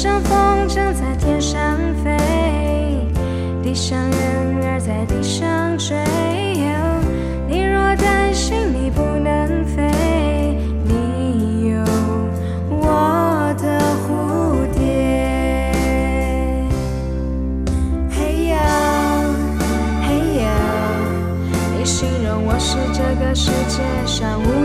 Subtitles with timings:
[0.00, 2.16] 上风筝在天上飞，
[3.64, 5.96] 地上人儿在地上追。
[7.48, 9.90] 你若担心你不能飞，
[10.84, 11.82] 你有
[12.70, 14.78] 我的蝴蝶。
[18.08, 18.56] 嘿呀，
[20.06, 20.48] 嘿呀，
[21.76, 24.64] 你形容我是这个世界上无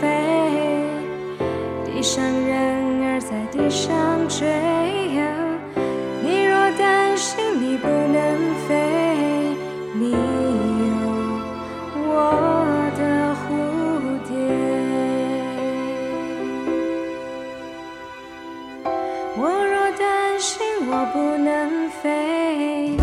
[0.00, 0.06] 飞，
[1.84, 3.90] 地上人儿在地上
[4.28, 4.46] 追。
[6.24, 8.70] 你若担心你不能飞，
[9.94, 10.16] 你有
[12.08, 12.10] 我
[12.96, 13.00] 的
[13.38, 13.42] 蝴
[14.26, 14.30] 蝶。
[19.36, 20.50] 我若担心
[20.88, 22.96] 我不能飞，